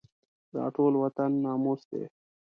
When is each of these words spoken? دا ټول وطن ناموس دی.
دا 0.53 0.63
ټول 0.75 0.93
وطن 1.03 1.31
ناموس 1.43 1.81
دی. 1.91 2.03